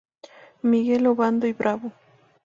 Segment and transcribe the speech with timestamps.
[0.63, 1.91] Miguel Obando y Bravo.